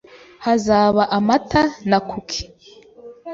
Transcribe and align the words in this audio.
Hazaba 0.45 1.03
amata 1.17 1.61
na 1.89 1.99
kuki. 2.09 2.41